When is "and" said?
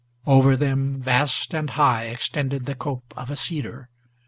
1.53-1.69